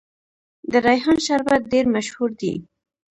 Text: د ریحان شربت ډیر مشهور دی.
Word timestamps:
د 0.71 0.73
ریحان 0.85 1.17
شربت 1.25 1.61
ډیر 1.73 1.85
مشهور 1.95 2.29
دی. 2.41 2.53